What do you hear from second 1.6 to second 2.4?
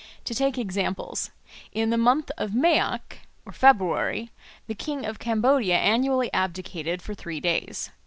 In the month